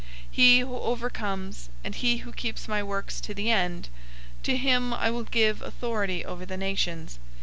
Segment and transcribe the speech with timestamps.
[0.01, 3.87] 002:026 He who overcomes, and he who keeps my works to the end,
[4.41, 7.19] to him I will give authority over the nations.